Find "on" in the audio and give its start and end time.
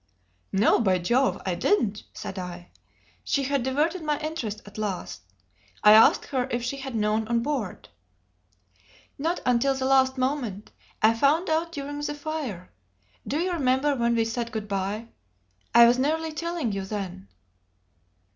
7.27-7.41